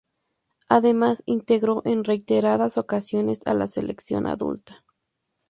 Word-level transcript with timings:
Además 0.67 1.21
integró 1.27 1.83
en 1.85 2.03
reiteradas 2.03 2.79
ocasiones 2.79 3.45
a 3.45 3.53
la 3.53 3.67
selección 3.67 4.25
adulta. 4.25 4.83